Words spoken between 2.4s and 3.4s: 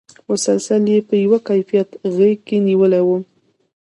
کې نېولی وم.